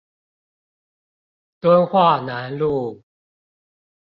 [1.59, 3.03] 敦化南路